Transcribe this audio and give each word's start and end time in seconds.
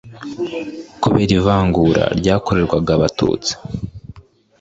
Kubera 1.01 1.31
ivangura 1.39 2.03
ryakorerwaga 2.19 2.91
Abatutsi 2.97 3.51